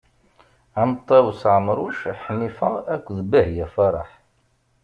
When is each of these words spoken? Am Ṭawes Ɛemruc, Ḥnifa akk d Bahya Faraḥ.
Am 0.81 0.91
Ṭawes 1.07 1.41
Ɛemruc, 1.55 1.99
Ḥnifa 2.23 2.69
akk 2.93 3.05
d 3.17 3.19
Bahya 3.29 3.67
Faraḥ. 3.73 4.09